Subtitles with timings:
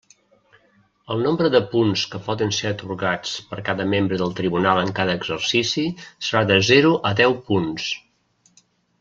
[1.15, 5.19] El nombre de punts que poden ser atorgats per cada membre del tribunal en cada
[5.21, 5.85] exercici
[6.31, 7.89] serà de zero a deu punts.